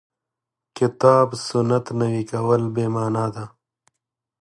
[0.77, 3.45] کتاب سنت نوي کول بې معنا ده.